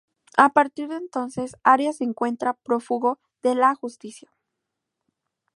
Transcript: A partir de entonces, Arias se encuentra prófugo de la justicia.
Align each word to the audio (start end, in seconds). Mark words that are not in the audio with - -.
A 0.35 0.49
partir 0.49 0.87
de 0.87 0.95
entonces, 0.95 1.55
Arias 1.61 1.97
se 1.97 2.03
encuentra 2.05 2.53
prófugo 2.55 3.19
de 3.43 3.53
la 3.53 3.75
justicia. 3.75 4.31